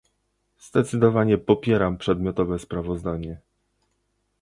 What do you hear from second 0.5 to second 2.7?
Zdecydowanie popieram przedmiotowe